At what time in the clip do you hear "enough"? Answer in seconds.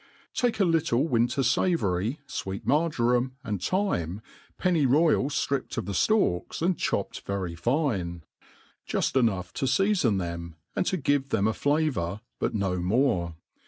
9.19-9.53